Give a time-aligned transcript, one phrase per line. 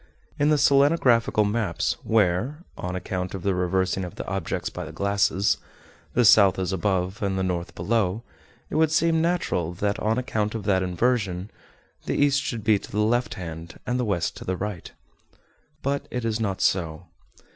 [0.39, 4.91] In the selenographical maps where, on account of the reversing of the objects by the
[4.91, 5.57] glasses,
[6.15, 8.23] the south is above and the north below,
[8.71, 11.51] it would seem natural that, on account of that inversion,
[12.07, 14.91] the east should be to the left hand, and the west to the right.
[15.83, 17.05] But it is not so.